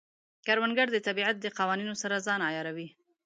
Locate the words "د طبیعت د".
0.91-1.45